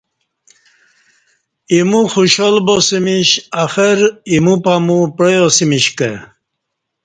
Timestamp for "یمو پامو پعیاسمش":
4.33-5.85